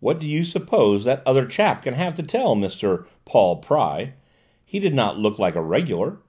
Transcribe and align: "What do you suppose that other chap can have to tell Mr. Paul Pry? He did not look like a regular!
"What 0.00 0.18
do 0.18 0.26
you 0.26 0.44
suppose 0.44 1.04
that 1.04 1.22
other 1.26 1.44
chap 1.44 1.82
can 1.82 1.92
have 1.92 2.14
to 2.14 2.22
tell 2.22 2.56
Mr. 2.56 3.04
Paul 3.26 3.56
Pry? 3.56 4.14
He 4.64 4.78
did 4.78 4.94
not 4.94 5.18
look 5.18 5.38
like 5.38 5.56
a 5.56 5.60
regular! 5.62 6.20